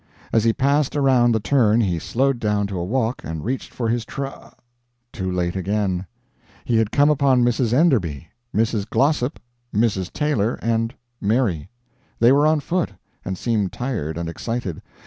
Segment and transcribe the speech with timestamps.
[0.33, 3.87] As he passed around the turn he slowed down to a walk, and reached for
[3.87, 4.25] his tr
[5.13, 6.07] too late again.
[6.65, 7.71] He had come upon Mrs.
[7.71, 8.89] Enderby, Mrs.
[8.89, 9.39] Glossop,
[9.71, 10.11] Mrs.
[10.11, 11.69] Taylor, and Mary.
[12.17, 12.93] They were on foot,
[13.23, 14.81] and seemed tired and excited.